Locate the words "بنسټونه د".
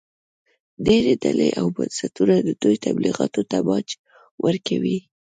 1.77-2.49